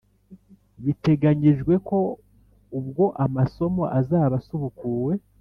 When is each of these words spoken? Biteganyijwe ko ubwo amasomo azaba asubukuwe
Biteganyijwe 0.83 1.73
ko 1.87 1.97
ubwo 2.79 3.05
amasomo 3.25 3.83
azaba 3.99 4.33
asubukuwe 4.41 5.13